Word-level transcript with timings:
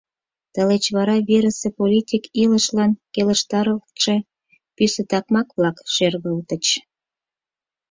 Тылеч 0.53 0.85
вара 0.97 1.15
верысе 1.29 1.69
политик 1.79 2.23
илышлан 2.43 2.91
келыштаралтше 3.13 4.15
пӱсӧ 4.75 5.03
такмак-влак 5.11 5.77
шергылтыч. 5.93 6.65